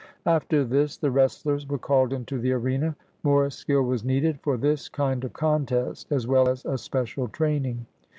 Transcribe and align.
After 0.25 0.63
this 0.63 0.97
the 0.97 1.11
wrestlers 1.11 1.67
were 1.69 1.77
called 1.77 2.11
into 2.11 2.39
the 2.39 2.53
arena. 2.53 2.95
More 3.21 3.51
skill 3.51 3.83
was 3.83 4.03
needed 4.03 4.39
for 4.41 4.57
this 4.57 4.89
kind 4.89 5.23
of 5.23 5.33
contest, 5.33 6.11
as 6.11 6.25
well 6.25 6.49
as 6.49 6.65
a 6.65 6.79
special 6.79 7.27
training. 7.27 7.85